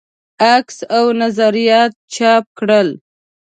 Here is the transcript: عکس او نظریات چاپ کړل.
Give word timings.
عکس 0.55 0.77
او 0.97 1.03
نظریات 1.21 1.93
چاپ 2.15 2.43
کړل. 2.57 2.87